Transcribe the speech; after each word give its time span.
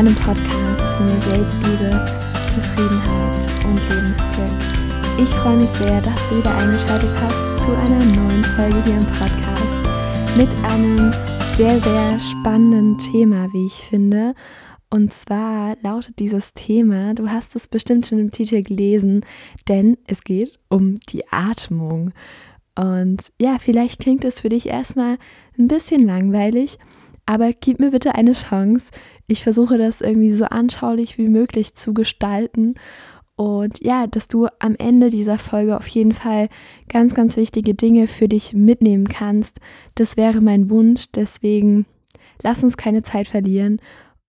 deinem 0.00 0.14
Podcast 0.14 0.96
für 0.96 1.02
mehr 1.02 1.20
Selbstliebe, 1.20 2.06
Zufriedenheit 2.46 3.66
und 3.66 3.78
Lebensglück. 3.90 5.22
Ich 5.22 5.28
freue 5.28 5.58
mich 5.58 5.68
sehr, 5.68 6.00
dass 6.00 6.26
du 6.28 6.38
wieder 6.38 6.56
eingeschaltet 6.56 7.10
hast 7.20 7.62
zu 7.62 7.70
einer 7.76 8.06
neuen 8.16 8.42
Folge 8.56 8.82
hier 8.84 8.96
im 8.96 9.04
Podcast 9.04 10.38
mit 10.38 10.48
einem 10.64 11.12
sehr, 11.58 11.78
sehr 11.80 12.18
spannenden 12.18 12.96
Thema, 12.96 13.52
wie 13.52 13.66
ich 13.66 13.74
finde. 13.74 14.34
Und 14.88 15.12
zwar 15.12 15.76
lautet 15.82 16.18
dieses 16.18 16.54
Thema, 16.54 17.12
du 17.12 17.28
hast 17.28 17.54
es 17.54 17.68
bestimmt 17.68 18.06
schon 18.06 18.20
im 18.20 18.30
Titel 18.30 18.62
gelesen, 18.62 19.20
denn 19.68 19.98
es 20.06 20.24
geht 20.24 20.58
um 20.70 20.98
die 21.10 21.30
Atmung. 21.30 22.12
Und 22.74 23.24
ja, 23.38 23.58
vielleicht 23.60 24.00
klingt 24.00 24.24
es 24.24 24.40
für 24.40 24.48
dich 24.48 24.66
erstmal 24.66 25.18
ein 25.58 25.68
bisschen 25.68 26.02
langweilig, 26.02 26.78
aber 27.26 27.52
gib 27.52 27.78
mir 27.78 27.90
bitte 27.90 28.14
eine 28.14 28.32
Chance. 28.32 28.90
Ich 29.30 29.44
versuche 29.44 29.78
das 29.78 30.00
irgendwie 30.00 30.32
so 30.32 30.46
anschaulich 30.46 31.16
wie 31.16 31.28
möglich 31.28 31.74
zu 31.74 31.94
gestalten. 31.94 32.74
Und 33.36 33.80
ja, 33.80 34.08
dass 34.08 34.26
du 34.26 34.48
am 34.58 34.74
Ende 34.76 35.08
dieser 35.08 35.38
Folge 35.38 35.76
auf 35.76 35.86
jeden 35.86 36.12
Fall 36.12 36.48
ganz, 36.88 37.14
ganz 37.14 37.36
wichtige 37.36 37.74
Dinge 37.74 38.08
für 38.08 38.26
dich 38.26 38.54
mitnehmen 38.54 39.06
kannst. 39.06 39.60
Das 39.94 40.16
wäre 40.16 40.40
mein 40.40 40.68
Wunsch. 40.68 41.12
Deswegen 41.14 41.86
lass 42.42 42.64
uns 42.64 42.76
keine 42.76 43.04
Zeit 43.04 43.28
verlieren. 43.28 43.80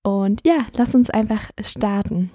Und 0.03 0.41
ja, 0.45 0.67
lass 0.77 0.94
uns 0.94 1.09
einfach 1.09 1.49
starten. 1.63 2.29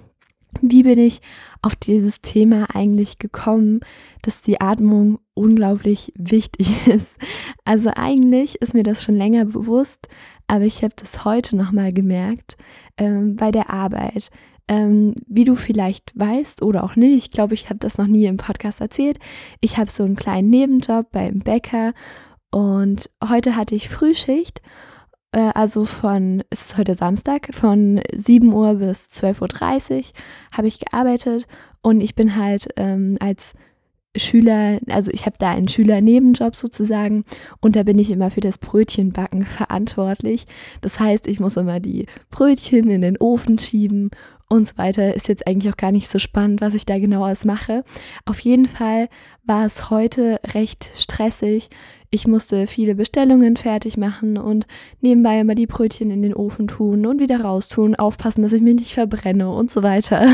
Wie 0.60 0.82
bin 0.82 0.98
ich 0.98 1.20
auf 1.62 1.76
dieses 1.76 2.20
Thema 2.20 2.66
eigentlich 2.74 3.18
gekommen, 3.18 3.78
dass 4.22 4.42
die 4.42 4.60
Atmung 4.60 5.20
unglaublich 5.34 6.12
wichtig 6.16 6.86
ist? 6.88 7.16
Also 7.64 7.90
eigentlich 7.94 8.60
ist 8.60 8.74
mir 8.74 8.82
das 8.82 9.04
schon 9.04 9.16
länger 9.16 9.44
bewusst, 9.44 10.08
aber 10.46 10.64
ich 10.64 10.82
habe 10.82 10.94
das 10.96 11.24
heute 11.24 11.56
nochmal 11.56 11.92
gemerkt 11.92 12.56
ähm, 12.96 13.36
bei 13.36 13.50
der 13.50 13.70
Arbeit. 13.70 14.30
Ähm, 14.68 15.14
wie 15.28 15.44
du 15.44 15.54
vielleicht 15.54 16.12
weißt 16.18 16.60
oder 16.62 16.82
auch 16.82 16.96
nicht, 16.96 17.26
ich 17.26 17.30
glaube, 17.30 17.54
ich 17.54 17.68
habe 17.68 17.78
das 17.78 17.98
noch 17.98 18.08
nie 18.08 18.24
im 18.26 18.36
Podcast 18.36 18.80
erzählt. 18.80 19.18
Ich 19.60 19.76
habe 19.78 19.92
so 19.92 20.02
einen 20.02 20.16
kleinen 20.16 20.50
Nebenjob 20.50 21.12
beim 21.12 21.38
Bäcker 21.38 21.92
und 22.50 23.08
heute 23.22 23.54
hatte 23.54 23.76
ich 23.76 23.88
Frühschicht 23.88 24.60
äh, 25.36 25.52
also 25.54 25.84
von, 25.84 26.42
es 26.50 26.62
ist 26.62 26.78
heute 26.78 26.94
Samstag, 26.94 27.48
von 27.52 28.00
7 28.12 28.52
Uhr 28.52 28.74
bis 28.76 29.06
12.30 29.06 29.96
Uhr 29.96 30.02
habe 30.52 30.66
ich 30.66 30.80
gearbeitet 30.80 31.46
und 31.82 32.00
ich 32.00 32.14
bin 32.14 32.36
halt 32.36 32.68
ähm, 32.76 33.16
als 33.20 33.52
Schüler, 34.18 34.78
also 34.88 35.10
ich 35.12 35.26
habe 35.26 35.36
da 35.38 35.50
einen 35.50 35.68
Schüler-Nebenjob 35.68 36.56
sozusagen 36.56 37.24
und 37.60 37.76
da 37.76 37.82
bin 37.82 37.98
ich 37.98 38.10
immer 38.10 38.30
für 38.30 38.40
das 38.40 38.58
Brötchenbacken 38.58 39.42
verantwortlich. 39.46 40.46
Das 40.80 41.00
heißt, 41.00 41.26
ich 41.26 41.40
muss 41.40 41.56
immer 41.56 41.80
die 41.80 42.06
Brötchen 42.30 42.90
in 42.90 43.02
den 43.02 43.18
Ofen 43.18 43.58
schieben 43.58 44.10
und 44.48 44.68
so 44.68 44.78
weiter. 44.78 45.14
Ist 45.14 45.28
jetzt 45.28 45.46
eigentlich 45.46 45.72
auch 45.72 45.76
gar 45.76 45.92
nicht 45.92 46.08
so 46.08 46.18
spannend, 46.18 46.60
was 46.60 46.74
ich 46.74 46.86
da 46.86 46.98
genau 46.98 47.24
alles 47.24 47.44
mache. 47.44 47.84
Auf 48.24 48.40
jeden 48.40 48.66
Fall 48.66 49.08
war 49.44 49.66
es 49.66 49.90
heute 49.90 50.40
recht 50.54 50.90
stressig. 50.96 51.68
Ich 52.10 52.26
musste 52.26 52.66
viele 52.66 52.94
Bestellungen 52.94 53.56
fertig 53.56 53.96
machen 53.96 54.38
und 54.38 54.66
nebenbei 55.00 55.40
immer 55.40 55.54
die 55.54 55.66
Brötchen 55.66 56.10
in 56.10 56.22
den 56.22 56.34
Ofen 56.34 56.68
tun 56.68 57.04
und 57.06 57.20
wieder 57.20 57.40
raustun, 57.40 57.96
aufpassen, 57.96 58.42
dass 58.42 58.52
ich 58.52 58.62
mich 58.62 58.76
nicht 58.76 58.94
verbrenne 58.94 59.50
und 59.50 59.70
so 59.70 59.82
weiter. 59.82 60.28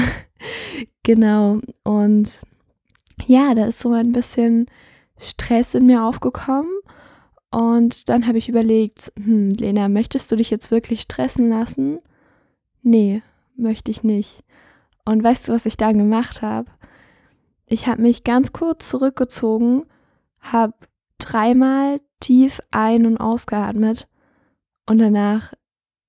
genau. 1.02 1.56
Und 1.82 2.38
ja, 3.26 3.54
da 3.54 3.66
ist 3.66 3.80
so 3.80 3.92
ein 3.92 4.12
bisschen 4.12 4.66
Stress 5.18 5.74
in 5.74 5.86
mir 5.86 6.04
aufgekommen. 6.04 6.70
Und 7.50 8.08
dann 8.08 8.26
habe 8.26 8.38
ich 8.38 8.48
überlegt, 8.48 9.12
hm, 9.22 9.50
Lena, 9.50 9.88
möchtest 9.88 10.32
du 10.32 10.36
dich 10.36 10.50
jetzt 10.50 10.70
wirklich 10.70 11.02
stressen 11.02 11.48
lassen? 11.48 11.98
Nee, 12.82 13.22
möchte 13.56 13.90
ich 13.90 14.02
nicht. 14.02 14.42
Und 15.04 15.22
weißt 15.22 15.48
du, 15.48 15.52
was 15.52 15.66
ich 15.66 15.76
dann 15.76 15.98
gemacht 15.98 16.42
habe? 16.42 16.70
Ich 17.66 17.86
habe 17.86 18.02
mich 18.02 18.24
ganz 18.24 18.52
kurz 18.52 18.88
zurückgezogen, 18.88 19.84
habe 20.40 20.74
dreimal 21.18 22.00
tief 22.20 22.60
ein- 22.70 23.06
und 23.06 23.18
ausgeatmet 23.18 24.08
und 24.86 24.98
danach 24.98 25.52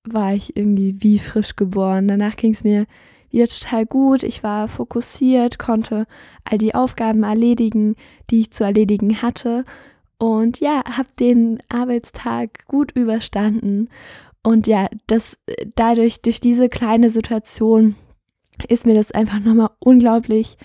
war 0.04 0.34
ich 0.34 0.56
irgendwie 0.56 1.02
wie 1.02 1.18
frisch 1.18 1.56
geboren. 1.56 2.08
Danach 2.08 2.36
ging 2.36 2.52
es 2.52 2.64
mir 2.64 2.86
wieder 3.34 3.48
total 3.48 3.84
gut. 3.86 4.22
Ich 4.22 4.42
war 4.42 4.68
fokussiert, 4.68 5.58
konnte 5.58 6.06
all 6.44 6.58
die 6.58 6.74
Aufgaben 6.74 7.22
erledigen, 7.22 7.96
die 8.30 8.40
ich 8.40 8.52
zu 8.52 8.64
erledigen 8.64 9.20
hatte. 9.22 9.64
Und 10.18 10.60
ja, 10.60 10.82
habe 10.96 11.08
den 11.18 11.58
Arbeitstag 11.68 12.66
gut 12.66 12.92
überstanden. 12.92 13.88
Und 14.42 14.66
ja, 14.66 14.88
das 15.06 15.36
dadurch, 15.74 16.22
durch 16.22 16.40
diese 16.40 16.68
kleine 16.68 17.10
Situation, 17.10 17.96
ist 18.68 18.86
mir 18.86 18.94
das 18.94 19.10
einfach 19.10 19.40
nochmal 19.40 19.70
unglaublich 19.80 20.56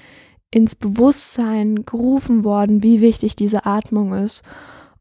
ins 0.52 0.76
Bewusstsein 0.76 1.86
gerufen 1.86 2.44
worden, 2.44 2.84
wie 2.84 3.02
wichtig 3.02 3.36
diese 3.36 3.66
Atmung 3.66 4.14
ist. 4.14 4.44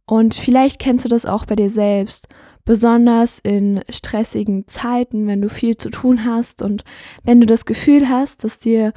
Und 0.07 0.35
vielleicht 0.35 0.79
kennst 0.79 1.05
du 1.05 1.09
das 1.09 1.27
auch 1.27 1.45
bei 1.45 1.57
dir 1.57 1.71
selbst, 1.71 2.29
besonders 2.69 3.39
in 3.39 3.81
stressigen 3.89 4.69
Zeiten, 4.69 5.27
wenn 5.27 5.41
du 5.41 5.49
viel 5.49 5.79
zu 5.79 5.89
tun 5.89 6.27
hast 6.27 6.61
und 6.61 6.85
wenn 7.25 7.41
du 7.41 7.47
das 7.47 7.65
Gefühl 7.65 8.11
hast, 8.11 8.45
dass 8.45 8.59
dir 8.59 8.93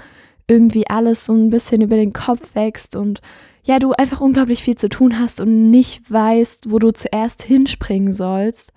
irgendwie 0.46 0.90
alles 0.90 1.26
so 1.26 1.34
ein 1.34 1.50
bisschen 1.50 1.80
über 1.80 1.96
den 1.96 2.12
Kopf 2.12 2.54
wächst 2.54 2.98
und 2.98 3.22
ja, 3.64 3.80
du 3.80 3.94
einfach 3.94 4.20
unglaublich 4.20 4.62
viel 4.62 4.76
zu 4.76 4.90
tun 4.90 5.18
hast 5.18 5.40
und 5.40 5.72
nicht 5.72 6.12
weißt, 6.12 6.70
wo 6.70 6.80
du 6.80 6.92
zuerst 6.92 7.44
hinspringen 7.44 8.12
sollst, 8.12 8.74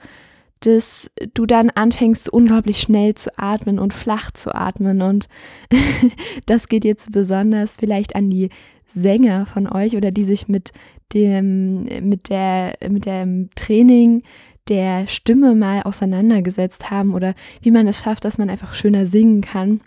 dass 0.60 1.10
du 1.34 1.44
dann 1.44 1.70
anfängst, 1.70 2.32
unglaublich 2.32 2.78
schnell 2.78 3.16
zu 3.16 3.36
atmen 3.36 3.80
und 3.80 3.94
flach 3.94 4.30
zu 4.30 4.54
atmen. 4.54 5.02
Und 5.02 5.26
das 6.46 6.68
geht 6.68 6.84
jetzt 6.84 7.10
besonders 7.10 7.78
vielleicht 7.80 8.14
an 8.14 8.30
die 8.30 8.48
Sänger 8.86 9.46
von 9.46 9.66
euch 9.66 9.96
oder 9.96 10.12
die 10.12 10.24
sich 10.24 10.46
mit 10.46 10.70
dem, 11.14 11.84
mit 12.08 12.28
der, 12.28 12.76
mit 12.88 13.06
dem 13.06 13.50
Training 13.56 14.22
der 14.68 15.06
Stimme 15.06 15.54
mal 15.54 15.82
auseinandergesetzt 15.82 16.90
haben 16.90 17.14
oder 17.14 17.34
wie 17.62 17.70
man 17.70 17.86
es 17.86 18.00
schafft, 18.00 18.24
dass 18.24 18.38
man 18.38 18.50
einfach 18.50 18.74
schöner 18.74 19.06
singen 19.06 19.40
kann. 19.40 19.80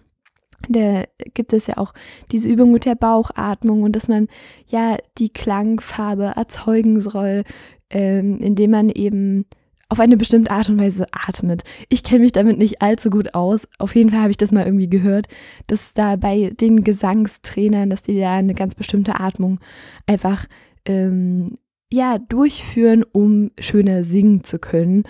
Da 0.69 1.03
gibt 1.33 1.53
es 1.53 1.67
ja 1.67 1.77
auch 1.77 1.93
diese 2.31 2.49
Übung 2.49 2.71
mit 2.71 2.85
der 2.85 2.95
Bauchatmung 2.95 3.83
und 3.83 3.95
dass 3.95 4.07
man 4.07 4.27
ja 4.67 4.97
die 5.17 5.29
Klangfarbe 5.29 6.33
erzeugen 6.35 6.99
soll, 6.99 7.43
ähm, 7.89 8.39
indem 8.39 8.71
man 8.71 8.89
eben 8.89 9.45
auf 9.89 9.99
eine 9.99 10.17
bestimmte 10.17 10.51
Art 10.51 10.69
und 10.69 10.79
Weise 10.79 11.07
atmet. 11.11 11.63
Ich 11.89 12.03
kenne 12.03 12.21
mich 12.21 12.33
damit 12.33 12.57
nicht 12.57 12.81
allzu 12.81 13.09
gut 13.09 13.33
aus. 13.33 13.67
Auf 13.77 13.95
jeden 13.95 14.09
Fall 14.09 14.19
habe 14.19 14.31
ich 14.31 14.37
das 14.37 14.51
mal 14.51 14.65
irgendwie 14.65 14.89
gehört, 14.89 15.27
dass 15.67 15.93
da 15.93 16.17
bei 16.17 16.51
den 16.59 16.83
Gesangstrainern, 16.83 17.89
dass 17.89 18.01
die 18.01 18.19
da 18.19 18.35
eine 18.35 18.53
ganz 18.53 18.75
bestimmte 18.75 19.19
Atmung 19.19 19.59
einfach 20.05 20.45
ähm, 20.85 21.57
ja 21.91 22.17
durchführen, 22.17 23.03
um 23.03 23.51
schöner 23.59 24.03
singen 24.03 24.43
zu 24.43 24.59
können. 24.59 25.03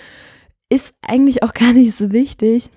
Ist 0.69 0.93
eigentlich 1.01 1.43
auch 1.43 1.53
gar 1.53 1.73
nicht 1.73 1.93
so 1.93 2.11
wichtig. 2.11 2.69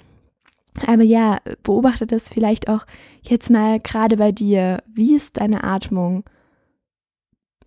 Aber 0.87 1.03
ja, 1.03 1.39
beobachte 1.63 2.07
das 2.07 2.29
vielleicht 2.29 2.69
auch 2.69 2.87
jetzt 3.23 3.51
mal 3.51 3.81
gerade 3.81 4.17
bei 4.17 4.33
dir. 4.33 4.83
Wie 4.87 5.15
ist 5.15 5.41
deine 5.41 5.65
Atmung? 5.65 6.25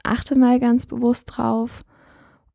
Achte 0.04 0.38
mal 0.38 0.60
ganz 0.60 0.86
bewusst 0.86 1.34
drauf. 1.36 1.84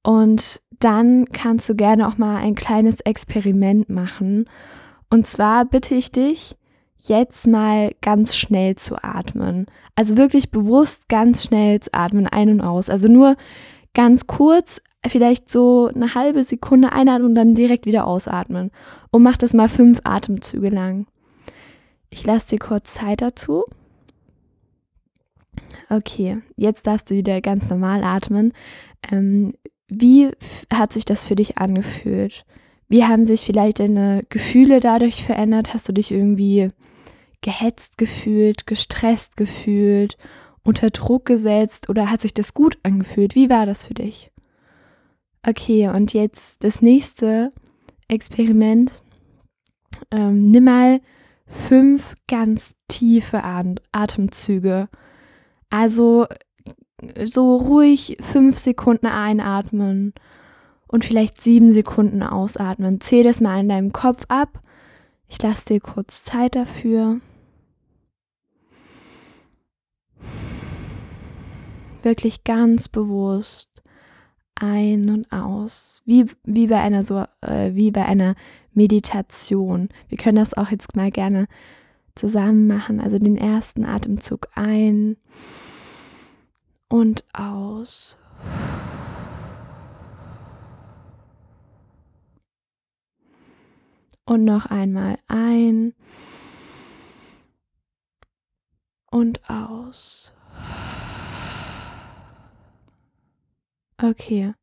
Und 0.03 0.63
dann 0.79 1.27
kannst 1.27 1.69
du 1.69 1.75
gerne 1.75 2.09
auch 2.09 2.19
mal 2.19 2.37
ein 2.37 2.55
kleines 2.55 3.01
Experiment 3.01 3.89
machen. 3.89 4.49
Und 5.11 5.27
zwar 5.27 5.65
bitte 5.65 5.95
ich 5.95 6.13
dich, 6.13 6.57
jetzt 6.99 7.47
mal 7.47 7.93
ganz 8.01 8.37
schnell 8.37 8.77
zu 8.77 9.03
atmen. 9.03 9.67
Also 9.95 10.17
wirklich 10.17 10.51
bewusst 10.51 11.09
ganz 11.09 11.45
schnell 11.45 11.81
zu 11.81 11.93
atmen, 11.95 12.27
ein 12.27 12.51
und 12.51 12.61
aus. 12.61 12.91
Also 12.91 13.09
nur 13.09 13.37
ganz 13.95 14.27
kurz, 14.27 14.81
vielleicht 15.07 15.51
so 15.51 15.91
eine 15.95 16.15
halbe 16.15 16.45
Sekunde 16.45 16.93
einatmen 16.93 17.31
und 17.31 17.35
dann 17.35 17.55
direkt 17.55 17.87
wieder 17.87 18.07
ausatmen. 18.07 18.71
Und 19.11 19.23
mach 19.23 19.37
das 19.37 19.55
mal 19.55 19.69
fünf 19.69 20.01
Atemzüge 20.05 20.69
lang. 20.69 21.07
Ich 22.11 22.25
lasse 22.25 22.49
dir 22.51 22.59
kurz 22.59 22.95
Zeit 22.95 23.21
dazu. 23.21 23.65
Okay, 25.91 26.39
jetzt 26.57 26.87
darfst 26.87 27.11
du 27.11 27.15
wieder 27.15 27.41
ganz 27.41 27.69
normal 27.71 28.05
atmen. 28.05 28.53
Ähm, 29.11 29.55
wie 29.89 30.31
hat 30.73 30.93
sich 30.93 31.05
das 31.05 31.27
für 31.27 31.37
dich 31.37 31.59
angefühlt? 31.59 32.45
Wie 32.89 33.05
haben 33.05 33.25
sich 33.25 33.43
vielleicht 33.43 33.81
deine 33.81 34.23
Gefühle 34.29 34.81
dadurch 34.81 35.23
verändert? 35.23 35.75
Hast 35.75 35.89
du 35.89 35.93
dich 35.93 36.11
irgendwie 36.11 36.71
gehetzt 37.41 37.99
gefühlt, 37.99 38.67
gestresst 38.67 39.37
gefühlt, 39.37 40.17
unter 40.69 40.91
Druck 40.91 41.25
gesetzt 41.25 41.89
oder 41.89 42.11
hat 42.11 42.21
sich 42.21 42.35
das 42.35 42.53
gut 42.53 42.79
angefühlt? 42.83 43.35
Wie 43.35 43.49
war 43.49 43.65
das 43.65 43.85
für 43.85 43.95
dich? 43.95 44.31
Okay, 45.47 45.89
und 45.89 46.13
jetzt 46.13 46.63
das 46.63 46.83
nächste 46.83 47.53
Experiment. 48.07 49.03
Ähm, 50.11 50.45
nimm 50.45 50.65
mal 50.65 51.01
fünf 51.47 52.17
ganz 52.29 52.77
tiefe 52.87 53.43
Atemzüge. 53.93 54.91
Also 55.71 56.27
so 57.25 57.57
ruhig 57.57 58.19
fünf 58.21 58.59
Sekunden 58.59 59.07
einatmen 59.07 60.13
und 60.87 61.07
vielleicht 61.07 61.41
sieben 61.41 61.71
Sekunden 61.71 62.23
ausatmen. 62.23 63.01
Zähl 63.01 63.25
das 63.25 63.41
mal 63.41 63.59
in 63.61 63.71
deinem 63.71 63.93
Kopf 63.95 64.25
ab. 64.29 64.61
Ich 65.29 65.41
lasse 65.43 65.65
dir 65.65 65.81
kurz 65.81 66.25
Zeit 66.25 66.57
dafür. 66.57 67.21
Wirklich 72.03 72.45
ganz 72.45 72.89
bewusst 72.89 73.83
ein 74.55 75.09
und 75.11 75.31
aus, 75.33 76.03
wie, 76.05 76.27
wie 76.45 76.67
bei 76.67 76.81
einer 76.81 77.03
so 77.03 77.25
äh, 77.41 77.75
wie 77.75 77.91
bei 77.91 78.05
einer 78.05 78.35
Meditation. 78.73 79.89
Wir 80.09 80.19
können 80.19 80.37
das 80.37 80.55
auch 80.55 80.71
jetzt 80.71 80.97
mal 80.97 81.11
gerne 81.11 81.47
zusammen 82.15 82.67
machen. 82.67 83.01
Also 83.01 83.19
den 83.19 83.37
ersten 83.37 83.85
Atemzug 83.85 84.49
ein 84.55 85.17
und 86.89 87.25
aus. 87.33 88.19
Und 94.25 94.45
noch 94.45 94.67
einmal 94.67 95.19
ein 95.27 95.95
und 99.11 99.49
aus. 99.49 100.35
Okay. 104.01 104.55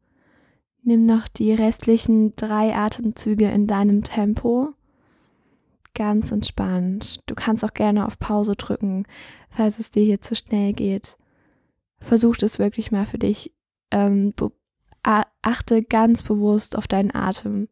Nimm 0.82 1.06
noch 1.06 1.28
die 1.28 1.52
restlichen 1.52 2.36
drei 2.36 2.76
Atemzüge 2.76 3.50
in 3.50 3.68
deinem 3.68 4.04
Tempo. 4.04 4.70
Ganz 5.94 6.32
entspannt. 6.32 7.20
Du 7.26 7.36
kannst 7.36 7.66
auch 7.66 7.74
gerne 7.74 8.06
auf 8.06 8.20
Pause 8.20 8.56
drücken, 8.56 9.06
falls 9.50 9.80
es 9.80 9.90
dir 9.90 10.04
hier 10.04 10.22
zu 10.22 10.36
schnell 10.36 10.74
geht. 10.74 11.18
Versuch 12.00 12.36
es 12.42 12.60
wirklich 12.60 12.92
mal 12.92 13.06
für 13.06 13.18
dich. 13.18 13.54
Ähm, 13.92 14.34
achte 15.42 15.84
ganz 15.84 16.24
bewusst 16.24 16.78
auf 16.78 16.88
deinen 16.88 17.16
Atem. 17.16 17.68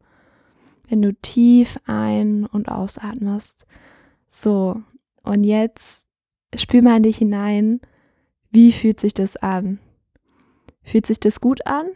Wenn 0.90 1.02
du 1.02 1.14
tief 1.14 1.80
ein- 1.86 2.46
und 2.46 2.70
ausatmest. 2.70 3.66
So, 4.30 4.82
und 5.22 5.44
jetzt 5.44 6.06
spür 6.56 6.82
mal 6.82 6.98
in 6.98 7.04
dich 7.04 7.18
hinein. 7.18 7.80
Wie 8.52 8.72
fühlt 8.72 9.00
sich 9.00 9.14
das 9.14 9.38
an? 9.38 9.80
Fühlt 10.84 11.06
sich 11.06 11.20
das 11.20 11.42
gut 11.42 11.66
an? 11.66 11.88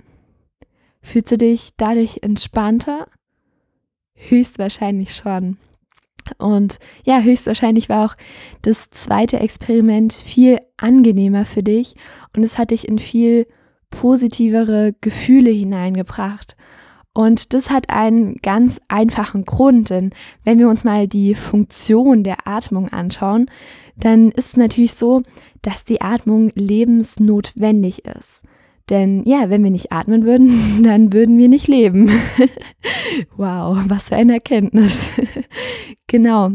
Fühlst 1.01 1.31
du 1.31 1.37
dich 1.37 1.71
dadurch 1.77 2.19
entspannter? 2.21 3.07
Höchstwahrscheinlich 4.13 5.15
schon. 5.15 5.57
Und 6.37 6.79
ja, 7.05 7.21
höchstwahrscheinlich 7.21 7.89
war 7.89 8.05
auch 8.05 8.15
das 8.61 8.89
zweite 8.89 9.39
Experiment 9.39 10.13
viel 10.13 10.59
angenehmer 10.75 11.45
für 11.45 11.63
dich 11.63 11.95
und 12.35 12.43
es 12.43 12.57
hat 12.57 12.71
dich 12.71 12.87
in 12.87 12.99
viel 12.99 13.45
positivere 13.89 14.93
Gefühle 14.99 15.51
hineingebracht. 15.51 16.57
Und 17.13 17.53
das 17.53 17.71
hat 17.71 17.89
einen 17.89 18.35
ganz 18.43 18.79
einfachen 18.89 19.45
Grund, 19.45 19.89
denn 19.89 20.11
wenn 20.43 20.59
wir 20.59 20.69
uns 20.69 20.83
mal 20.83 21.07
die 21.07 21.33
Funktion 21.33 22.23
der 22.23 22.47
Atmung 22.47 22.89
anschauen, 22.89 23.49
dann 23.95 24.29
ist 24.29 24.49
es 24.49 24.57
natürlich 24.57 24.93
so, 24.93 25.23
dass 25.63 25.83
die 25.83 26.01
Atmung 26.01 26.51
lebensnotwendig 26.53 28.05
ist. 28.05 28.43
Denn 28.89 29.23
ja, 29.25 29.49
wenn 29.49 29.63
wir 29.63 29.71
nicht 29.71 29.91
atmen 29.91 30.25
würden, 30.25 30.83
dann 30.83 31.13
würden 31.13 31.37
wir 31.37 31.49
nicht 31.49 31.67
leben. 31.67 32.09
wow, 33.37 33.77
was 33.87 34.09
für 34.09 34.15
eine 34.15 34.33
Erkenntnis. 34.35 35.11
genau. 36.07 36.51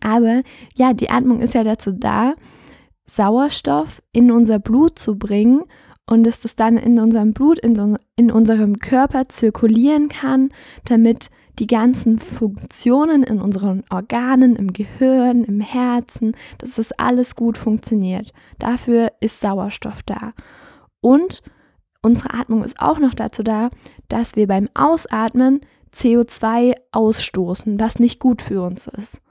Aber 0.00 0.42
ja, 0.76 0.92
die 0.92 1.10
Atmung 1.10 1.40
ist 1.40 1.54
ja 1.54 1.64
dazu 1.64 1.92
da, 1.92 2.34
Sauerstoff 3.06 4.02
in 4.12 4.30
unser 4.30 4.60
Blut 4.60 4.98
zu 4.98 5.18
bringen 5.18 5.62
und 6.06 6.24
dass 6.24 6.40
das 6.40 6.54
dann 6.54 6.76
in 6.76 6.98
unserem 6.98 7.32
Blut, 7.32 7.58
in, 7.58 7.74
so, 7.74 7.96
in 8.16 8.30
unserem 8.30 8.78
Körper 8.78 9.28
zirkulieren 9.28 10.08
kann, 10.08 10.50
damit 10.84 11.30
die 11.58 11.66
ganzen 11.66 12.18
Funktionen 12.18 13.22
in 13.22 13.40
unseren 13.40 13.84
Organen, 13.90 14.56
im 14.56 14.72
Gehirn, 14.72 15.44
im 15.44 15.60
Herzen, 15.60 16.32
dass 16.58 16.76
das 16.76 16.92
alles 16.92 17.36
gut 17.36 17.58
funktioniert. 17.58 18.32
Dafür 18.58 19.12
ist 19.20 19.40
Sauerstoff 19.40 20.02
da. 20.02 20.32
Und 21.00 21.42
unsere 22.02 22.34
Atmung 22.34 22.62
ist 22.62 22.80
auch 22.80 22.98
noch 22.98 23.14
dazu 23.14 23.42
da, 23.42 23.70
dass 24.08 24.36
wir 24.36 24.46
beim 24.46 24.68
Ausatmen 24.74 25.60
CO2 25.94 26.74
ausstoßen, 26.92 27.80
was 27.80 27.98
nicht 27.98 28.20
gut 28.20 28.42
für 28.42 28.62
uns 28.62 28.86
ist. 28.86 29.22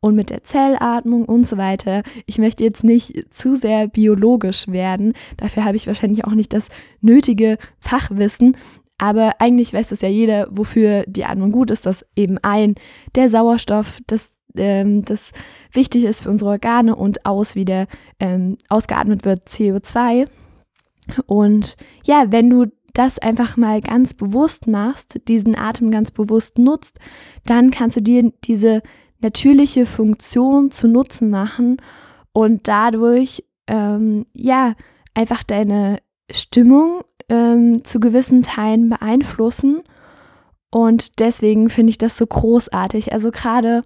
Und 0.00 0.16
mit 0.16 0.30
der 0.30 0.42
Zellatmung 0.42 1.24
und 1.24 1.46
so 1.46 1.56
weiter. 1.56 2.02
Ich 2.26 2.38
möchte 2.38 2.64
jetzt 2.64 2.82
nicht 2.82 3.32
zu 3.32 3.54
sehr 3.54 3.86
biologisch 3.86 4.66
werden. 4.66 5.12
Dafür 5.36 5.64
habe 5.64 5.76
ich 5.76 5.86
wahrscheinlich 5.86 6.24
auch 6.24 6.32
nicht 6.32 6.52
das 6.52 6.68
nötige 7.00 7.56
Fachwissen. 7.78 8.56
Aber 8.98 9.40
eigentlich 9.40 9.72
weiß 9.72 9.88
das 9.88 10.00
ja 10.00 10.08
jeder, 10.08 10.48
wofür 10.50 11.04
die 11.06 11.24
Atmung 11.24 11.52
gut 11.52 11.70
ist, 11.70 11.86
dass 11.86 12.04
eben 12.16 12.38
ein 12.38 12.74
der 13.14 13.28
Sauerstoff, 13.28 14.00
das 14.08 14.30
ähm, 14.56 15.04
das 15.04 15.32
wichtig 15.72 16.04
ist 16.04 16.22
für 16.22 16.30
unsere 16.30 16.50
Organe 16.50 16.94
und 16.94 17.24
aus 17.24 17.54
wieder 17.54 17.86
ähm, 18.20 18.56
ausgeatmet 18.68 19.24
wird 19.24 19.48
CO2. 19.48 20.28
Und 21.26 21.76
ja, 22.04 22.26
wenn 22.30 22.50
du 22.50 22.66
das 22.92 23.18
einfach 23.18 23.56
mal 23.56 23.80
ganz 23.80 24.14
bewusst 24.14 24.66
machst, 24.66 25.28
diesen 25.28 25.56
Atem 25.56 25.90
ganz 25.90 26.10
bewusst 26.10 26.58
nutzt, 26.58 26.98
dann 27.46 27.70
kannst 27.70 27.96
du 27.96 28.02
dir 28.02 28.32
diese 28.44 28.82
natürliche 29.20 29.86
Funktion 29.86 30.70
zu 30.70 30.88
Nutzen 30.88 31.30
machen 31.30 31.78
und 32.32 32.68
dadurch 32.68 33.44
ähm, 33.66 34.26
ja 34.34 34.74
einfach 35.14 35.42
deine 35.42 35.98
Stimmung 36.30 37.02
ähm, 37.28 37.84
zu 37.84 38.00
gewissen 38.00 38.42
Teilen 38.42 38.88
beeinflussen. 38.90 39.80
Und 40.70 41.20
deswegen 41.20 41.70
finde 41.70 41.90
ich 41.90 41.98
das 41.98 42.16
so 42.16 42.26
großartig. 42.26 43.12
Also 43.12 43.30
gerade 43.30 43.84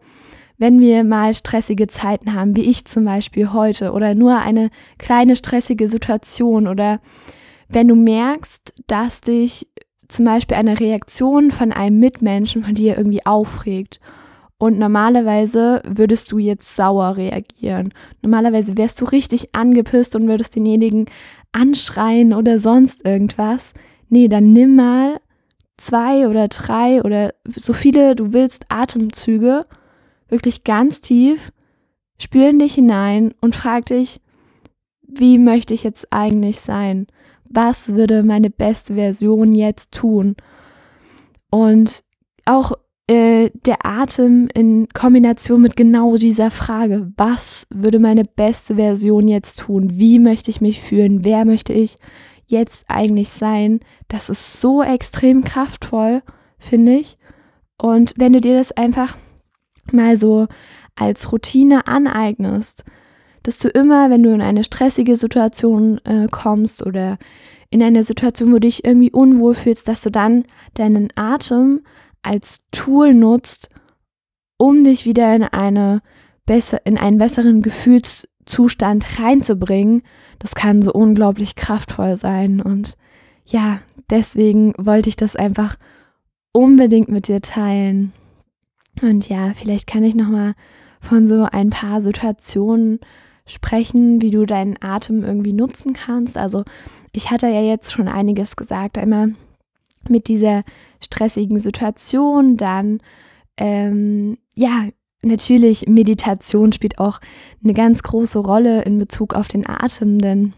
wenn 0.59 0.81
wir 0.81 1.05
mal 1.05 1.35
stressige 1.35 1.87
Zeiten 1.87 2.35
haben, 2.35 2.57
wie 2.57 2.69
ich 2.69 2.85
zum 2.87 3.05
Beispiel 3.05 3.53
heute, 3.53 3.93
oder 3.93 4.15
nur 4.15 4.39
eine 4.39 4.71
kleine 4.99 5.37
stressige 5.37 5.89
Situation, 5.89 6.67
oder 6.67 7.01
wenn 7.69 7.89
du 7.89 7.95
merkst, 7.95 8.73
dass 8.87 9.21
dich 9.21 9.69
zum 10.09 10.25
Beispiel 10.25 10.57
eine 10.57 10.79
Reaktion 10.79 11.51
von 11.51 11.73
einem 11.73 11.99
Mitmenschen 11.99 12.65
von 12.65 12.75
dir 12.75 12.97
irgendwie 12.97 13.27
aufregt. 13.27 14.01
Und 14.59 14.79
normalerweise 14.79 15.83
würdest 15.87 16.33
du 16.33 16.39
jetzt 16.39 16.75
sauer 16.77 17.17
reagieren. 17.17 17.93
Normalerweise 18.23 18.79
wärst 18.79 19.01
du 19.01 19.05
richtig 19.05 19.55
angepisst 19.55 20.17
und 20.17 20.29
würdest 20.29 20.57
denjenigen 20.57 21.07
anschreien 21.53 22.33
oder 22.33 22.59
sonst 22.59 23.05
irgendwas. 23.05 23.75
Nee, 24.09 24.29
dann 24.29 24.53
nimm 24.53 24.77
mal 24.77 25.21
zwei 25.77 26.27
oder 26.29 26.49
drei 26.49 27.03
oder 27.03 27.35
so 27.55 27.75
viele 27.75 28.15
du 28.15 28.33
willst 28.33 28.65
Atemzüge 28.69 29.67
wirklich 30.29 30.65
ganz 30.65 31.01
tief, 31.01 31.53
spür 32.19 32.49
in 32.51 32.59
dich 32.59 32.75
hinein 32.75 33.35
und 33.41 33.55
frag 33.55 33.87
dich, 33.87 34.21
wie 35.03 35.39
möchte 35.39 35.75
ich 35.75 35.83
jetzt 35.83 36.13
eigentlich 36.13 36.61
sein? 36.61 37.07
Was 37.49 37.95
würde 37.95 38.23
meine 38.23 38.51
beste 38.51 38.95
Version 38.95 39.53
jetzt 39.53 39.93
tun? 39.93 40.37
Und 41.51 42.03
auch 42.45 42.73
äh, 43.09 43.51
der 43.65 43.87
Atem 43.87 44.49
in 44.53 44.89
Kombination 44.93 45.61
mit 45.61 45.77
genau 45.77 46.17
dieser 46.17 46.51
Frage, 46.51 47.13
was 47.17 47.67
würde 47.73 47.99
meine 48.01 48.25
beste 48.25 48.75
Version 48.77 49.29
jetzt 49.29 49.61
tun? 49.61 49.91
Wie 49.95 50.19
möchte 50.19 50.51
ich 50.51 50.61
mich 50.61 50.81
fühlen? 50.81 51.25
Wer 51.25 51.45
möchte 51.45 51.73
ich 51.73 51.99
jetzt 52.47 52.87
eigentlich 52.89 53.29
sein? 53.29 53.81
Das 54.09 54.29
ist 54.29 54.61
so 54.61 54.83
extrem 54.83 55.43
kraftvoll, 55.43 56.23
finde 56.59 56.93
ich. 56.93 57.17
Und 57.81 58.15
wenn 58.17 58.33
du 58.33 58.41
dir 58.41 58.57
das 58.57 58.73
einfach 58.73 59.17
mal 59.93 60.17
so 60.17 60.47
als 60.95 61.33
Routine 61.33 61.87
aneignest, 61.87 62.85
dass 63.43 63.59
du 63.59 63.69
immer, 63.69 64.11
wenn 64.11 64.23
du 64.23 64.33
in 64.33 64.43
eine 64.43 64.65
stressige 64.65 65.17
Situation 65.17 66.01
äh, 66.05 66.27
kommst 66.31 66.85
oder 66.85 67.19
in 67.71 67.83
eine 67.83 68.03
Situation, 68.03 68.51
wo 68.51 68.55
du 68.55 68.61
dich 68.61 68.85
irgendwie 68.85 69.11
unwohl 69.11 69.55
fühlst, 69.55 69.89
dass 69.89 70.01
du 70.01 70.11
dann 70.11 70.45
deinen 70.75 71.09
Atem 71.15 71.83
als 72.23 72.61
Tool 72.73 73.15
nutzt, 73.15 73.71
um 74.59 74.85
dich 74.85 75.05
wieder 75.05 75.35
in 75.35 75.45
eine 75.45 76.03
besser, 76.47 76.85
in 76.87 76.97
einen 76.97 77.19
besseren 77.19 77.63
Gefühlszustand 77.63 79.21
reinzubringen. 79.21 80.03
Das 80.39 80.55
kann 80.55 80.83
so 80.83 80.93
unglaublich 80.93 81.55
kraftvoll 81.57 82.17
sein. 82.17 82.61
Und 82.61 82.95
ja, 83.45 83.81
deswegen 84.11 84.73
wollte 84.79 85.09
ich 85.09 85.17
das 85.17 85.37
einfach 85.37 85.77
unbedingt 86.53 87.09
mit 87.09 87.29
dir 87.29 87.43
teilen. 87.43 88.13
Und 89.03 89.29
ja, 89.29 89.53
vielleicht 89.55 89.87
kann 89.87 90.05
ich 90.05 90.15
noch 90.15 90.29
mal 90.29 90.55
von 91.01 91.27
so 91.27 91.47
ein 91.51 91.71
paar 91.71 92.01
Situationen 92.01 93.01
sprechen, 93.47 94.23
wie 94.23 94.31
du 94.31 94.47
deinen 94.47 94.77
Atem 94.81 95.23
irgendwie 95.23 95.53
nutzen 95.53 95.93
kannst. 95.93 96.37
Also 96.37 96.65
ich 97.13 97.31
hatte 97.31 97.47
ja 97.47 97.63
jetzt 97.63 97.93
schon 97.93 98.09
einiges 98.09 98.57
gesagt, 98.57 98.99
einmal 98.99 99.35
mit 100.09 100.29
dieser 100.29 100.65
stressigen 101.01 101.61
Situation, 101.61 102.57
dann 102.57 103.01
ähm, 103.57 104.39
ja 104.55 104.89
natürlich 105.23 105.87
Meditation 105.89 106.73
spielt 106.73 106.99
auch 106.99 107.21
eine 107.63 107.75
ganz 107.75 108.03
große 108.03 108.39
Rolle 108.39 108.83
in 108.83 108.99
Bezug 108.99 109.35
auf 109.35 109.49
den 109.49 109.69
Atem, 109.69 110.19
denn 110.19 110.55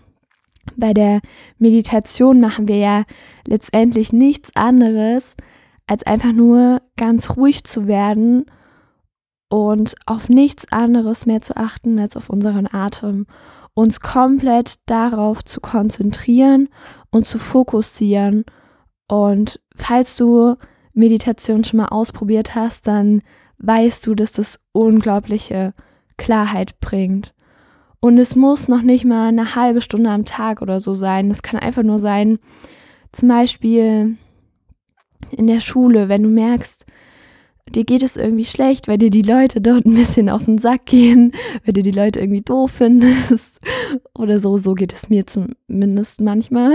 Bei 0.76 0.92
der 0.92 1.20
Meditation 1.58 2.40
machen 2.40 2.68
wir 2.68 2.76
ja 2.76 3.04
letztendlich 3.46 4.12
nichts 4.12 4.54
anderes, 4.54 5.36
als 5.88 6.04
einfach 6.04 6.32
nur 6.32 6.80
ganz 6.96 7.36
ruhig 7.36 7.64
zu 7.64 7.88
werden 7.88 8.46
und 9.48 9.96
auf 10.06 10.28
nichts 10.28 10.70
anderes 10.70 11.26
mehr 11.26 11.40
zu 11.40 11.56
achten 11.56 11.98
als 11.98 12.16
auf 12.16 12.28
unseren 12.30 12.68
Atem. 12.72 13.26
Uns 13.74 14.00
komplett 14.00 14.74
darauf 14.86 15.44
zu 15.44 15.60
konzentrieren 15.60 16.68
und 17.10 17.26
zu 17.26 17.38
fokussieren. 17.38 18.44
Und 19.08 19.60
falls 19.74 20.16
du 20.16 20.56
Meditation 20.92 21.64
schon 21.64 21.78
mal 21.78 21.86
ausprobiert 21.86 22.54
hast, 22.54 22.86
dann 22.86 23.22
weißt 23.58 24.06
du, 24.06 24.14
dass 24.14 24.32
das 24.32 24.60
unglaubliche 24.72 25.72
Klarheit 26.18 26.80
bringt. 26.80 27.34
Und 28.00 28.18
es 28.18 28.36
muss 28.36 28.68
noch 28.68 28.82
nicht 28.82 29.04
mal 29.04 29.28
eine 29.28 29.54
halbe 29.54 29.80
Stunde 29.80 30.10
am 30.10 30.24
Tag 30.24 30.60
oder 30.60 30.80
so 30.80 30.94
sein. 30.94 31.30
Es 31.30 31.42
kann 31.42 31.58
einfach 31.58 31.82
nur 31.82 31.98
sein, 31.98 32.38
zum 33.12 33.28
Beispiel 33.28 34.18
in 35.32 35.46
der 35.46 35.60
Schule, 35.60 36.08
wenn 36.08 36.22
du 36.22 36.28
merkst, 36.28 36.86
dir 37.74 37.84
geht 37.84 38.02
es 38.02 38.16
irgendwie 38.16 38.44
schlecht, 38.44 38.88
weil 38.88 38.98
dir 38.98 39.10
die 39.10 39.22
Leute 39.22 39.60
dort 39.60 39.84
ein 39.84 39.94
bisschen 39.94 40.28
auf 40.28 40.44
den 40.44 40.58
Sack 40.58 40.86
gehen, 40.86 41.32
weil 41.64 41.74
du 41.74 41.82
die 41.82 41.90
Leute 41.90 42.20
irgendwie 42.20 42.40
doof 42.40 42.72
findest 42.72 43.60
oder 44.14 44.40
so. 44.40 44.56
So 44.56 44.74
geht 44.74 44.92
es 44.92 45.08
mir 45.08 45.26
zumindest 45.26 46.20
manchmal. 46.20 46.72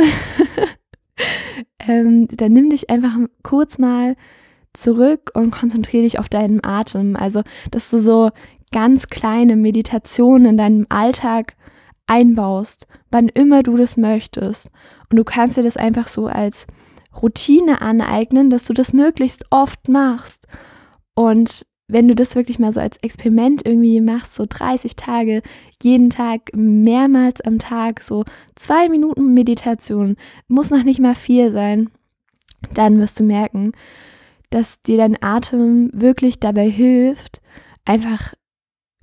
ähm, 1.88 2.28
dann 2.28 2.54
nimm 2.54 2.70
dich 2.70 2.90
einfach 2.90 3.18
kurz 3.42 3.78
mal 3.78 4.16
zurück 4.74 5.32
und 5.34 5.52
konzentriere 5.52 6.04
dich 6.04 6.20
auf 6.20 6.30
deinen 6.30 6.64
Atem. 6.64 7.16
Also, 7.16 7.42
dass 7.72 7.90
du 7.90 8.00
so 8.00 8.32
ganz 8.72 9.08
kleine 9.08 9.56
Meditationen 9.56 10.48
in 10.48 10.58
deinem 10.58 10.86
Alltag 10.90 11.56
einbaust, 12.08 12.88
wann 13.12 13.30
immer 13.30 13.64
du 13.64 13.76
das 13.78 13.98
möchtest. 13.98 14.70
Und 15.10 15.18
du 15.18 15.24
kannst 15.24 15.58
dir 15.58 15.64
das 15.64 15.78
einfach 15.78 16.08
so 16.08 16.28
als 16.28 16.68
Routine 17.22 17.82
aneignen, 17.82 18.50
dass 18.50 18.66
du 18.66 18.74
das 18.74 18.94
möglichst 18.94 19.46
oft 19.50 19.88
machst. 19.90 20.48
Und 21.16 21.66
wenn 21.88 22.08
du 22.08 22.16
das 22.16 22.36
wirklich 22.36 22.60
mal 22.60 22.72
so 22.72 22.80
als 22.80 22.98
Experiment 22.98 23.66
irgendwie 23.66 24.02
machst, 24.02 24.36
so 24.36 24.46
30 24.48 24.96
Tage, 24.96 25.42
jeden 25.82 26.10
Tag, 26.10 26.52
mehrmals 26.56 27.42
am 27.42 27.60
Tag, 27.60 28.02
so 28.02 28.24
zwei 28.56 28.90
Minuten 28.90 29.34
Meditation, 29.34 30.16
muss 30.48 30.72
noch 30.72 30.84
nicht 30.84 31.00
mal 31.00 31.16
viel 31.16 31.52
sein, 31.52 31.90
dann 32.74 33.00
wirst 33.00 33.20
du 33.20 33.24
merken, 33.24 33.74
dass 34.50 34.82
dir 34.82 34.98
dein 34.98 35.22
Atem 35.22 35.90
wirklich 35.94 36.40
dabei 36.40 36.70
hilft, 36.70 37.42
einfach 37.86 38.34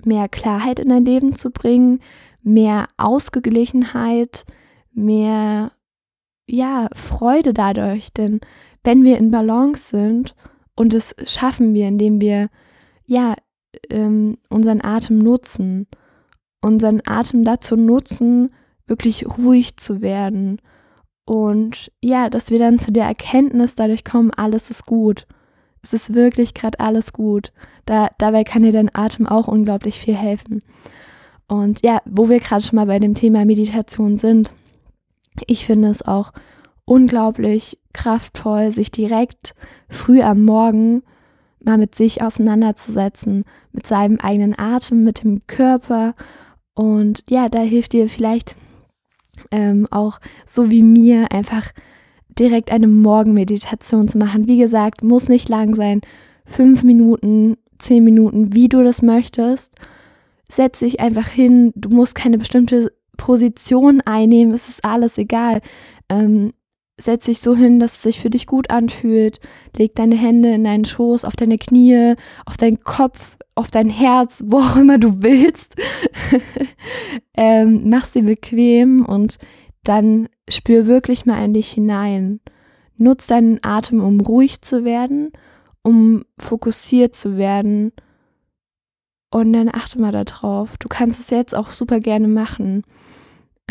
mehr 0.03 0.27
Klarheit 0.27 0.79
in 0.79 0.89
dein 0.89 1.05
Leben 1.05 1.35
zu 1.35 1.51
bringen, 1.51 1.99
mehr 2.41 2.87
Ausgeglichenheit, 2.97 4.45
mehr 4.93 5.71
ja, 6.51 6.89
Freude 6.93 7.53
dadurch, 7.53 8.11
denn 8.13 8.41
wenn 8.83 9.03
wir 9.03 9.17
in 9.17 9.31
Balance 9.31 9.89
sind 9.89 10.35
und 10.75 10.93
das 10.93 11.15
schaffen 11.25 11.73
wir, 11.73 11.87
indem 11.87 12.19
wir 12.19 12.49
ja 13.05 13.35
ähm, 13.89 14.37
unseren 14.49 14.83
Atem 14.83 15.19
nutzen, 15.19 15.87
unseren 16.61 17.01
Atem 17.05 17.43
dazu 17.43 17.75
nutzen, 17.75 18.53
wirklich 18.85 19.25
ruhig 19.37 19.77
zu 19.77 20.01
werden 20.01 20.61
und 21.25 21.91
ja, 22.03 22.29
dass 22.29 22.49
wir 22.49 22.59
dann 22.59 22.79
zu 22.79 22.91
der 22.91 23.05
Erkenntnis 23.05 23.75
dadurch 23.75 24.03
kommen, 24.03 24.31
alles 24.31 24.69
ist 24.69 24.85
gut. 24.85 25.27
Es 25.81 25.93
ist 25.93 26.13
wirklich 26.13 26.53
gerade 26.53 26.79
alles 26.79 27.13
gut. 27.13 27.53
Da, 27.85 28.09
dabei 28.17 28.43
kann 28.43 28.63
dir 28.63 28.71
dein 28.71 28.93
Atem 28.93 29.27
auch 29.27 29.47
unglaublich 29.47 29.99
viel 29.99 30.15
helfen. 30.15 30.61
Und 31.47 31.83
ja, 31.83 32.01
wo 32.05 32.29
wir 32.29 32.39
gerade 32.39 32.63
schon 32.63 32.75
mal 32.75 32.85
bei 32.85 32.99
dem 32.99 33.15
Thema 33.15 33.45
Meditation 33.45 34.17
sind, 34.17 34.53
ich 35.47 35.65
finde 35.65 35.89
es 35.89 36.05
auch 36.05 36.33
unglaublich 36.85 37.79
kraftvoll, 37.93 38.71
sich 38.71 38.91
direkt 38.91 39.53
früh 39.89 40.21
am 40.21 40.43
Morgen 40.45 41.03
mal 41.63 41.77
mit 41.77 41.95
sich 41.95 42.21
auseinanderzusetzen, 42.21 43.43
mit 43.71 43.85
seinem 43.87 44.17
eigenen 44.17 44.57
Atem, 44.57 45.03
mit 45.03 45.23
dem 45.23 45.45
Körper. 45.47 46.13
Und 46.73 47.23
ja, 47.29 47.49
da 47.49 47.59
hilft 47.59 47.93
dir 47.93 48.09
vielleicht 48.09 48.55
ähm, 49.51 49.87
auch 49.91 50.19
so 50.45 50.69
wie 50.69 50.81
mir 50.81 51.31
einfach 51.31 51.71
direkt 52.37 52.71
eine 52.71 52.87
Morgenmeditation 52.87 54.07
zu 54.07 54.17
machen. 54.17 54.47
Wie 54.47 54.57
gesagt, 54.57 55.03
muss 55.03 55.27
nicht 55.27 55.49
lang 55.49 55.75
sein. 55.75 56.01
Fünf 56.45 56.83
Minuten, 56.83 57.57
zehn 57.77 58.03
Minuten, 58.03 58.53
wie 58.53 58.69
du 58.69 58.83
das 58.83 59.01
möchtest. 59.01 59.75
Setz 60.49 60.79
dich 60.79 60.99
einfach 60.99 61.27
hin. 61.27 61.71
Du 61.75 61.89
musst 61.89 62.15
keine 62.15 62.37
bestimmte 62.37 62.91
Position 63.21 64.01
einnehmen. 64.01 64.51
Es 64.51 64.67
ist 64.67 64.83
alles 64.83 65.19
egal. 65.19 65.61
Ähm, 66.09 66.53
setz 66.99 67.25
dich 67.25 67.39
so 67.39 67.55
hin, 67.55 67.79
dass 67.79 67.97
es 67.97 68.01
sich 68.01 68.19
für 68.19 68.31
dich 68.31 68.47
gut 68.47 68.71
anfühlt. 68.71 69.39
Leg 69.77 69.93
deine 69.93 70.15
Hände 70.15 70.49
in 70.49 70.63
deinen 70.63 70.85
Schoß, 70.85 71.23
auf 71.23 71.35
deine 71.35 71.59
Knie, 71.59 72.15
auf 72.47 72.57
deinen 72.57 72.79
Kopf, 72.81 73.37
auf 73.53 73.69
dein 73.69 73.91
Herz, 73.91 74.43
wo 74.47 74.57
auch 74.57 74.75
immer 74.75 74.97
du 74.97 75.21
willst. 75.21 75.75
ähm, 77.37 77.89
mach's 77.89 78.11
dir 78.11 78.23
bequem 78.23 79.05
und 79.05 79.37
dann 79.83 80.27
spür 80.49 80.87
wirklich 80.87 81.27
mal 81.27 81.45
in 81.45 81.53
dich 81.53 81.71
hinein. 81.71 82.39
Nutz 82.97 83.27
deinen 83.27 83.59
Atem, 83.61 84.03
um 84.03 84.19
ruhig 84.19 84.63
zu 84.63 84.83
werden, 84.83 85.31
um 85.83 86.25
fokussiert 86.39 87.13
zu 87.13 87.37
werden. 87.37 87.91
Und 89.29 89.53
dann 89.53 89.69
achte 89.71 90.01
mal 90.01 90.11
darauf. 90.11 90.77
Du 90.79 90.87
kannst 90.87 91.19
es 91.19 91.29
jetzt 91.29 91.55
auch 91.55 91.69
super 91.69 91.99
gerne 91.99 92.27
machen. 92.27 92.83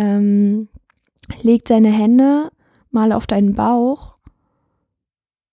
Ähm, 0.00 0.68
leg 1.42 1.66
deine 1.66 1.90
Hände 1.90 2.50
mal 2.90 3.12
auf 3.12 3.26
deinen 3.26 3.54
Bauch 3.54 4.16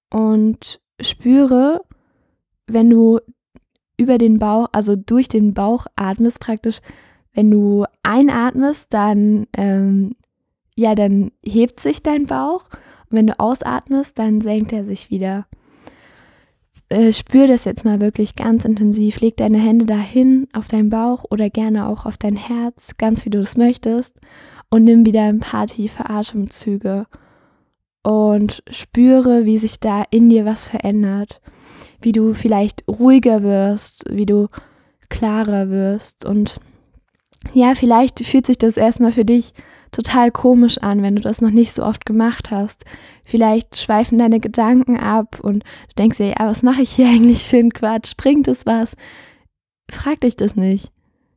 und 0.10 0.80
spüre, 1.02 1.82
wenn 2.66 2.90
du 2.90 3.20
über 3.98 4.18
den 4.18 4.40
Bauch, 4.40 4.70
also 4.72 4.96
durch 4.96 5.28
den 5.28 5.54
Bauch 5.54 5.88
atmest 5.98 6.40
praktisch, 6.40 6.80
wenn 7.34 7.52
du 7.52 7.84
einatmest, 8.04 8.94
dann 8.94 9.48
ähm, 9.52 10.16
ja, 10.78 10.96
dann 10.96 11.32
hebt 11.44 11.82
sich 11.82 12.02
dein 12.02 12.28
Bauch 12.28 12.70
und 13.10 13.18
wenn 13.18 13.28
du 13.28 13.38
ausatmest, 13.40 14.18
dann 14.18 14.40
senkt 14.40 14.72
er 14.72 14.86
sich 14.86 15.10
wieder. 15.10 15.48
Äh, 16.90 17.12
spür 17.12 17.48
das 17.48 17.66
jetzt 17.66 17.84
mal 17.84 18.00
wirklich 18.00 18.36
ganz 18.36 18.64
intensiv. 18.64 19.20
Leg 19.20 19.38
deine 19.38 19.58
Hände 19.58 19.86
dahin 19.86 20.48
auf 20.54 20.68
deinen 20.68 20.90
Bauch 20.90 21.26
oder 21.30 21.50
gerne 21.50 21.90
auch 21.90 22.06
auf 22.06 22.18
dein 22.18 22.38
Herz, 22.38 22.98
ganz 22.98 23.26
wie 23.26 23.30
du 23.30 23.40
das 23.40 23.58
möchtest. 23.58 24.20
Und 24.70 24.84
nimm 24.84 25.06
wieder 25.06 25.24
ein 25.24 25.40
paar 25.40 25.68
tiefe 25.68 26.10
Atemzüge 26.10 27.06
und 28.04 28.64
spüre, 28.70 29.46
wie 29.46 29.58
sich 29.58 29.80
da 29.80 30.04
in 30.12 30.30
dir 30.30 30.46
was 30.46 30.68
verändert. 30.68 31.42
Wie 32.02 32.12
du 32.12 32.34
vielleicht 32.34 32.84
ruhiger 32.88 33.44
wirst, 33.44 34.06
wie 34.10 34.26
du 34.26 34.48
klarer 35.10 35.70
wirst. 35.70 36.26
Und 36.26 36.60
ja, 37.54 37.76
vielleicht 37.76 38.26
fühlt 38.26 38.46
sich 38.46 38.58
das 38.58 38.78
erstmal 38.78 39.12
für 39.12 39.26
dich 39.26 39.54
total 39.92 40.32
komisch 40.32 40.78
an, 40.80 41.02
wenn 41.02 41.16
du 41.16 41.22
das 41.22 41.42
noch 41.42 41.52
nicht 41.52 41.74
so 41.74 41.84
oft 41.84 42.06
gemacht 42.06 42.52
hast. 42.52 42.86
Vielleicht 43.28 43.76
schweifen 43.76 44.18
deine 44.18 44.40
Gedanken 44.40 44.96
ab 44.96 45.42
und 45.42 45.64
du 45.64 45.96
denkst 45.98 46.18
dir, 46.18 46.30
ja, 46.30 46.48
was 46.48 46.64
mache 46.64 46.82
ich 46.82 46.92
hier 46.92 47.10
eigentlich 47.10 47.44
für 47.44 47.58
einen 47.58 47.74
Quatsch? 47.74 48.16
Bringt 48.16 48.48
es 48.48 48.66
was? 48.66 48.96
Frag 49.92 50.22
dich 50.22 50.38
das 50.38 50.56
nicht. 50.56 50.94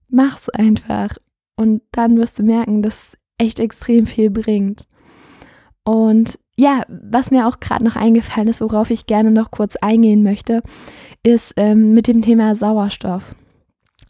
Mach's 0.09 0.49
einfach. 0.51 1.17
Und 1.57 1.83
dann 1.91 2.17
wirst 2.17 2.39
du 2.39 2.45
merken, 2.45 2.83
dass 2.83 3.17
echt 3.39 3.59
extrem 3.59 4.07
viel 4.07 4.31
bringt. 4.31 4.87
Und 5.83 6.39
ja, 6.57 6.83
was 6.87 7.33
mir 7.33 7.49
auch 7.49 7.59
gerade 7.59 7.83
noch 7.83 7.97
eingefallen 7.97 8.47
ist, 8.47 8.61
worauf 8.61 8.91
ich 8.91 9.07
gerne 9.07 9.33
noch 9.33 9.51
kurz 9.51 9.75
eingehen 9.75 10.23
möchte, 10.23 10.63
ist 11.25 11.55
ähm, 11.57 11.93
mit 11.93 12.07
dem 12.07 12.23
Thema 12.23 12.55
Sauerstoff. 12.55 13.35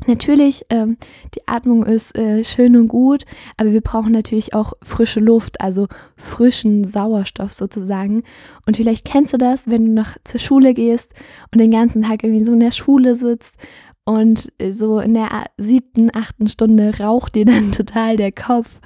Natürlich, 0.07 0.65
ähm, 0.71 0.97
die 1.35 1.47
Atmung 1.47 1.85
ist 1.85 2.17
äh, 2.17 2.43
schön 2.45 2.77
und 2.77 2.89
gut, 2.89 3.25
aber 3.57 3.73
wir 3.73 3.81
brauchen 3.81 4.13
natürlich 4.13 4.55
auch 4.55 4.73
frische 4.83 5.21
Luft, 5.21 5.61
also 5.61 5.89
frischen 6.17 6.85
Sauerstoff 6.85 7.53
sozusagen. 7.53 8.23
Und 8.67 8.77
vielleicht 8.77 9.05
kennst 9.05 9.35
du 9.35 9.39
das, 9.39 9.69
wenn 9.69 9.87
du 9.87 9.93
noch 9.93 10.17
zur 10.25 10.41
Schule 10.41 10.75
gehst 10.75 11.13
und 11.53 11.61
den 11.61 11.71
ganzen 11.71 12.03
Tag 12.03 12.25
irgendwie 12.25 12.45
so 12.45 12.53
in 12.53 12.61
der 12.61 12.71
Schule 12.71 13.15
sitzt 13.15 13.57
und 14.05 14.53
äh, 14.59 14.73
so 14.73 15.01
in 15.01 15.15
der 15.15 15.47
siebten, 15.57 16.11
achten 16.15 16.49
Stunde 16.49 16.99
raucht 16.99 17.35
dir 17.35 17.45
dann 17.45 17.73
total 17.73 18.17
der 18.17 18.33
Kopf 18.33 18.81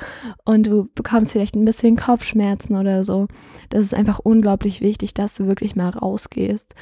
und 0.45 0.67
du 0.67 0.89
bekommst 0.95 1.33
vielleicht 1.33 1.55
ein 1.55 1.65
bisschen 1.65 1.97
Kopfschmerzen 1.97 2.77
oder 2.77 3.05
so. 3.05 3.29
Das 3.71 3.81
ist 3.81 3.95
einfach 3.95 4.19
unglaublich 4.19 4.81
wichtig, 4.81 5.15
dass 5.15 5.35
du 5.35 5.47
wirklich 5.47 5.77
mal 5.77 5.91
rausgehst 5.91 6.75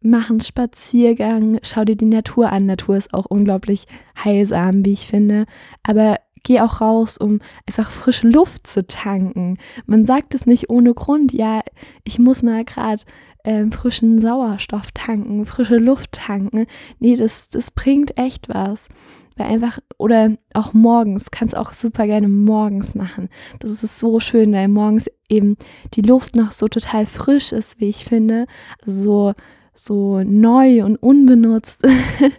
mach 0.00 0.30
einen 0.30 0.40
Spaziergang, 0.40 1.58
schau 1.62 1.84
dir 1.84 1.96
die 1.96 2.04
Natur 2.04 2.50
an. 2.50 2.66
Natur 2.66 2.96
ist 2.96 3.12
auch 3.14 3.26
unglaublich 3.26 3.86
heilsam, 4.22 4.84
wie 4.84 4.92
ich 4.92 5.06
finde. 5.06 5.44
Aber 5.82 6.18
geh 6.44 6.60
auch 6.60 6.80
raus, 6.80 7.18
um 7.18 7.40
einfach 7.66 7.90
frische 7.90 8.28
Luft 8.28 8.66
zu 8.66 8.86
tanken. 8.86 9.58
Man 9.86 10.06
sagt 10.06 10.34
es 10.34 10.46
nicht 10.46 10.70
ohne 10.70 10.94
Grund. 10.94 11.32
Ja, 11.32 11.60
ich 12.04 12.18
muss 12.18 12.42
mal 12.42 12.64
gerade 12.64 13.02
äh, 13.44 13.66
frischen 13.70 14.20
Sauerstoff 14.20 14.92
tanken, 14.92 15.46
frische 15.46 15.78
Luft 15.78 16.12
tanken. 16.12 16.66
Nee, 17.00 17.16
das, 17.16 17.48
das 17.48 17.70
bringt 17.70 18.16
echt 18.18 18.48
was. 18.48 18.88
Weil 19.36 19.46
einfach, 19.46 19.78
oder 19.98 20.32
auch 20.52 20.72
morgens, 20.72 21.30
kannst 21.30 21.56
auch 21.56 21.72
super 21.72 22.06
gerne 22.06 22.28
morgens 22.28 22.96
machen. 22.96 23.28
Das 23.60 23.84
ist 23.84 24.00
so 24.00 24.18
schön, 24.18 24.52
weil 24.52 24.66
morgens 24.66 25.06
eben 25.28 25.56
die 25.94 26.02
Luft 26.02 26.34
noch 26.34 26.50
so 26.50 26.66
total 26.66 27.06
frisch 27.06 27.52
ist, 27.52 27.80
wie 27.80 27.88
ich 27.88 28.04
finde. 28.04 28.46
so, 28.84 29.34
so 29.78 30.22
neu 30.22 30.84
und 30.84 30.96
unbenutzt. 30.96 31.86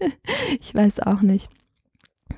ich 0.59 0.73
weiß 0.73 1.01
auch 1.01 1.21
nicht. 1.21 1.49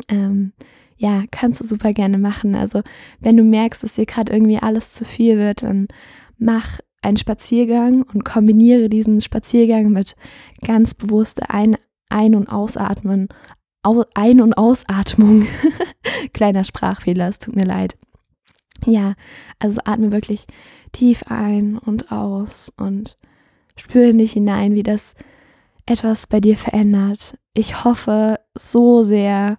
Ähm, 0.10 0.54
ja, 0.98 1.24
kannst 1.32 1.60
du 1.60 1.66
super 1.66 1.94
gerne 1.94 2.18
machen. 2.18 2.56
Also, 2.56 2.82
wenn 3.20 3.38
du 3.38 3.44
merkst, 3.44 3.84
dass 3.84 3.94
dir 3.94 4.06
gerade 4.06 4.32
irgendwie 4.32 4.60
alles 4.60 4.94
zu 4.94 5.04
viel 5.04 5.38
wird, 5.38 5.64
dann 5.64 5.88
mach 6.38 6.80
einen 7.02 7.18
Spaziergang 7.18 8.04
und 8.04 8.24
kombiniere 8.24 8.90
diesen 8.90 9.20
Spaziergang 9.22 9.90
mit 9.90 10.16
ganz 10.66 10.94
bewusster 10.94 11.50
Ein-, 11.50 11.78
Ein 12.10 12.36
und 12.36 12.48
Ausatmen. 12.48 13.30
Ein- 14.14 14.42
und 14.42 14.54
Ausatmung. 14.54 15.48
Kleiner 16.34 16.64
Sprachfehler, 16.64 17.28
es 17.28 17.40
tut 17.40 17.56
mir 17.56 17.66
leid. 17.66 17.98
Ja, 18.86 19.14
also 19.60 19.82
atme 19.86 20.12
wirklich 20.12 20.46
tief 20.92 21.24
ein 21.28 21.78
und 21.78 22.12
aus 22.12 22.72
und 22.78 23.18
spüre 23.76 24.10
in 24.10 24.18
dich 24.18 24.34
hinein, 24.34 24.76
wie 24.76 24.84
das 24.84 25.16
etwas 25.86 26.28
bei 26.28 26.40
dir 26.40 26.58
verändert. 26.58 27.38
Ich 27.54 27.84
hoffe 27.84 28.40
so 28.56 29.02
sehr, 29.02 29.58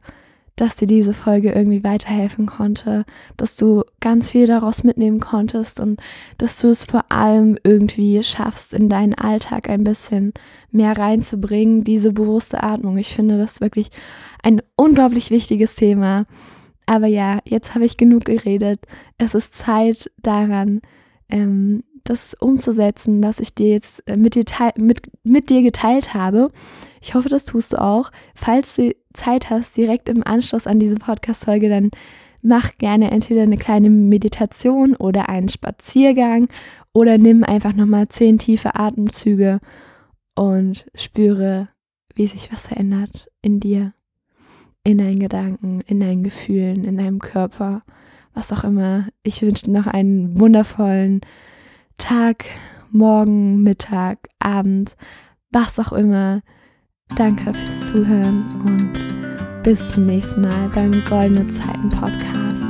dass 0.57 0.77
dir 0.77 0.87
diese 0.87 1.13
Folge 1.13 1.53
irgendwie 1.53 1.83
weiterhelfen 1.83 2.47
konnte, 2.47 3.05
dass 3.37 3.57
du 3.57 3.83
ganz 4.01 4.31
viel 4.31 4.47
daraus 4.47 4.85
mitnehmen 4.85 5.19
konntest 5.19 5.81
und 5.81 6.01
dass 6.39 6.59
du 6.59 6.69
es 6.69 6.85
vor 6.85 7.05
allem 7.11 7.57
irgendwie 7.65 8.23
schaffst, 8.23 8.75
in 8.75 8.89
deinen 8.89 9.15
Alltag 9.15 9.69
ein 9.69 9.83
bisschen 9.83 10.33
mehr 10.71 10.97
reinzubringen, 10.97 11.85
diese 11.85 12.13
bewusste 12.13 12.63
Atmung. 12.63 12.99
Ich 12.99 13.15
finde 13.15 13.39
das 13.39 13.61
wirklich 13.61 13.89
ein 14.43 14.61
unglaublich 14.77 15.31
wichtiges 15.31 15.75
Thema. 15.75 16.25
Aber 16.87 17.07
ja, 17.07 17.39
jetzt 17.47 17.75
habe 17.75 17.85
ich 17.85 17.97
genug 17.97 18.27
geredet. 18.27 18.81
Es 19.17 19.35
ist 19.35 19.55
Zeit 19.55 20.11
daran, 20.19 20.81
ähm, 21.29 21.83
das 22.05 22.35
umzusetzen, 22.35 23.23
was 23.23 23.39
ich 23.39 23.55
dir 23.55 23.71
jetzt 23.71 24.07
äh, 24.07 24.17
mit 24.17 24.35
dir, 24.35 24.45
mit, 24.77 25.11
mit 25.23 25.51
dir 25.51 25.63
geteilt 25.63 26.15
habe. 26.15 26.51
Ich 27.01 27.15
hoffe, 27.15 27.29
das 27.29 27.45
tust 27.45 27.73
du 27.73 27.81
auch. 27.81 28.11
Falls 28.35 28.77
du 28.77 28.95
Zeit 29.13 29.51
hast, 29.51 29.77
direkt 29.77 30.09
im 30.09 30.27
Anschluss 30.27 30.67
an 30.67 30.79
diese 30.79 30.97
Podcast-Folge, 30.97 31.69
dann 31.69 31.91
mach 32.43 32.77
gerne 32.79 33.11
entweder 33.11 33.43
eine 33.43 33.57
kleine 33.57 33.89
Meditation 33.89 34.97
oder 34.97 35.29
einen 35.29 35.49
Spaziergang 35.49 36.49
oder 36.93 37.17
nimm 37.17 37.45
einfach 37.45 37.73
nochmal 37.73 38.09
zehn 38.09 38.39
tiefe 38.39 38.75
Atemzüge 38.75 39.61
und 40.35 40.87
spüre, 40.95 41.69
wie 42.15 42.27
sich 42.27 42.53
was 42.53 42.69
verändert 42.69 43.31
in 43.41 43.61
dir, 43.61 43.95
in 44.85 44.99
deinen 44.99 45.21
Gedanken, 45.21 45.81
in 45.87 46.01
deinen 46.01 46.25
Gefühlen, 46.25 46.85
in 46.85 46.99
deinem 46.99 47.21
Körper, 47.21 47.83
was 48.35 48.53
auch 48.53 48.65
immer. 48.65 49.09
Ich 49.23 49.43
wünsche 49.43 49.67
dir 49.67 49.73
noch 49.73 49.87
einen 49.87 50.39
wundervollen 50.39 51.21
Tag, 52.03 52.47
Morgen, 52.91 53.63
Mittag, 53.63 54.29
Abend, 54.41 54.97
was 55.53 55.79
auch 55.79 55.93
immer. 55.93 56.41
Danke 57.15 57.55
fürs 57.55 57.87
Zuhören 57.93 58.45
und 58.67 59.63
bis 59.63 59.93
zum 59.93 60.07
nächsten 60.07 60.41
Mal 60.41 60.69
beim 60.75 60.91
Goldene 61.09 61.47
Zeiten 61.47 61.89
Podcast, 61.91 62.69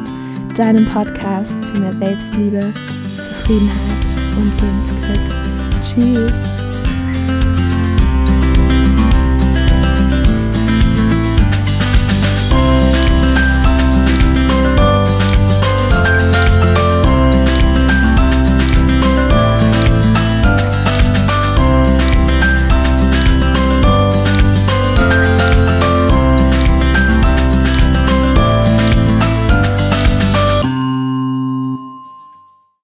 deinem 0.58 0.84
Podcast 0.84 1.64
für 1.64 1.80
mehr 1.80 1.94
Selbstliebe, 1.94 2.74
Zufriedenheit 3.16 4.04
und 4.36 4.52
Lebensglück. 4.60 5.80
Tschüss. 5.80 6.61